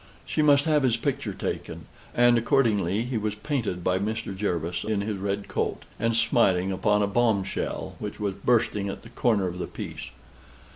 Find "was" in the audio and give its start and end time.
3.19-3.35, 8.19-8.33